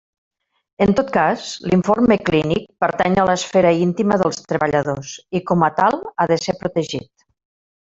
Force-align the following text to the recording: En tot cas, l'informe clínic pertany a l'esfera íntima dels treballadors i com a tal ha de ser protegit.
En 0.85 0.93
tot 0.99 1.11
cas, 1.17 1.43
l'informe 1.73 2.17
clínic 2.29 2.65
pertany 2.85 3.19
a 3.23 3.27
l'esfera 3.31 3.75
íntima 3.83 4.19
dels 4.23 4.41
treballadors 4.55 5.13
i 5.41 5.43
com 5.53 5.69
a 5.69 5.71
tal 5.83 6.01
ha 6.17 6.29
de 6.35 6.41
ser 6.49 6.59
protegit. 6.65 7.11